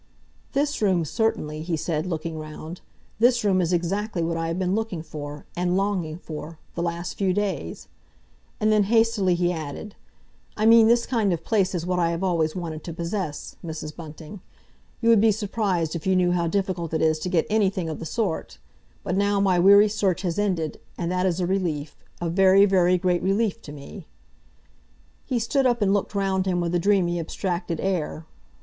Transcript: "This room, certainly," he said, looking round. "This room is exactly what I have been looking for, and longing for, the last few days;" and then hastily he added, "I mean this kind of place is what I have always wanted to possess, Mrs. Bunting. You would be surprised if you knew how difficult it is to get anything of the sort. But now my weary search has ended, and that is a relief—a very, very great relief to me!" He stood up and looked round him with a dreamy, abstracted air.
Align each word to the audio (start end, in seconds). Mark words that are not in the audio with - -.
"This 0.53 0.81
room, 0.81 1.05
certainly," 1.05 1.61
he 1.61 1.77
said, 1.77 2.07
looking 2.07 2.39
round. 2.39 2.81
"This 3.19 3.43
room 3.43 3.61
is 3.61 3.71
exactly 3.71 4.23
what 4.23 4.35
I 4.35 4.47
have 4.47 4.57
been 4.57 4.73
looking 4.73 5.03
for, 5.03 5.45
and 5.55 5.77
longing 5.77 6.17
for, 6.17 6.57
the 6.73 6.81
last 6.81 7.19
few 7.19 7.33
days;" 7.35 7.87
and 8.59 8.71
then 8.71 8.85
hastily 8.85 9.35
he 9.35 9.51
added, 9.51 9.93
"I 10.57 10.65
mean 10.65 10.87
this 10.87 11.05
kind 11.05 11.31
of 11.31 11.43
place 11.43 11.75
is 11.75 11.85
what 11.85 11.99
I 11.99 12.09
have 12.09 12.23
always 12.23 12.55
wanted 12.55 12.83
to 12.85 12.93
possess, 12.93 13.57
Mrs. 13.63 13.95
Bunting. 13.95 14.41
You 15.01 15.09
would 15.09 15.21
be 15.21 15.31
surprised 15.31 15.95
if 15.95 16.07
you 16.07 16.15
knew 16.15 16.31
how 16.31 16.47
difficult 16.47 16.95
it 16.95 17.01
is 17.03 17.19
to 17.19 17.29
get 17.29 17.45
anything 17.47 17.87
of 17.87 17.99
the 17.99 18.05
sort. 18.07 18.57
But 19.03 19.15
now 19.15 19.39
my 19.39 19.59
weary 19.59 19.87
search 19.87 20.23
has 20.23 20.39
ended, 20.39 20.79
and 20.97 21.11
that 21.11 21.27
is 21.27 21.39
a 21.39 21.45
relief—a 21.45 22.27
very, 22.27 22.65
very 22.65 22.97
great 22.97 23.21
relief 23.21 23.61
to 23.61 23.71
me!" 23.71 24.07
He 25.27 25.37
stood 25.37 25.67
up 25.67 25.79
and 25.79 25.93
looked 25.93 26.15
round 26.15 26.47
him 26.47 26.59
with 26.59 26.73
a 26.73 26.79
dreamy, 26.79 27.19
abstracted 27.19 27.79
air. 27.79 28.25